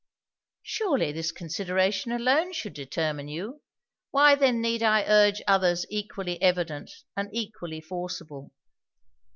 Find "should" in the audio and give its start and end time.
2.53-2.73